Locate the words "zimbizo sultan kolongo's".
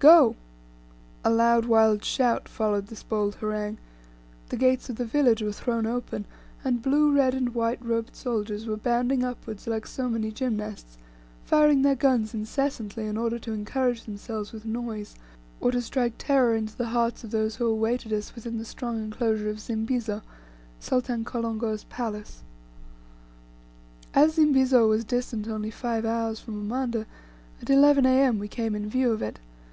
19.58-21.82